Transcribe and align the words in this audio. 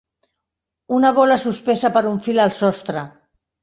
Una 1.01 1.13
bola 1.19 1.39
suspesa 1.43 1.95
per 2.01 2.05
un 2.15 2.21
fil 2.29 2.47
al 2.49 2.59
sostre. 2.65 3.09